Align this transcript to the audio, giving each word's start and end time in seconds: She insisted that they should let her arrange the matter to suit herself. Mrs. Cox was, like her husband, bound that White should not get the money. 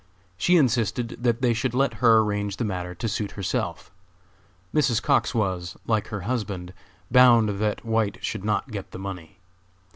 She 0.35 0.57
insisted 0.57 1.09
that 1.21 1.43
they 1.43 1.53
should 1.53 1.75
let 1.75 1.93
her 2.01 2.21
arrange 2.21 2.57
the 2.57 2.65
matter 2.65 2.95
to 2.95 3.07
suit 3.07 3.33
herself. 3.33 3.91
Mrs. 4.73 4.99
Cox 4.99 5.35
was, 5.35 5.77
like 5.85 6.07
her 6.07 6.21
husband, 6.21 6.73
bound 7.11 7.59
that 7.61 7.85
White 7.85 8.17
should 8.23 8.43
not 8.43 8.71
get 8.71 8.89
the 8.89 8.97
money. 8.97 9.37